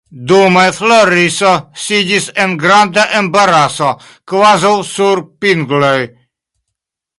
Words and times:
Dume 0.29 0.61
Floriso 0.77 1.51
sidis 1.83 2.25
en 2.45 2.55
granda 2.63 3.05
embaraso, 3.21 3.91
kvazaŭ 4.33 4.75
sur 4.95 5.25
pingloj. 5.45 5.97